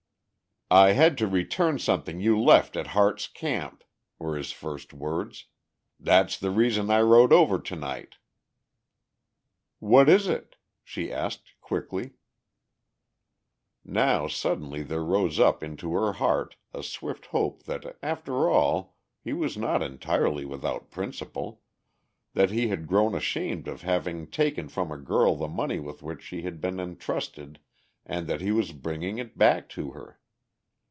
[0.73, 3.83] "I had to return something you left at Harte's Camp,"
[4.17, 5.47] were his first words.
[5.99, 8.15] "That's the reason I rode over tonight."
[9.79, 12.11] "What is it?" she asked quickly.
[13.83, 19.33] Now suddenly there rose up into her heart a swift hope that after all he
[19.33, 21.59] was not entirely without principle,
[22.33, 26.21] that he had grown ashamed of having taken from a girl the money with which
[26.23, 27.59] she had been entrusted
[28.05, 30.17] and that he was bringing it back to her.